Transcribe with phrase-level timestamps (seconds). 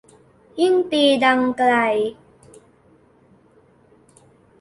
[0.59, 1.73] ยิ่งตีดังไกล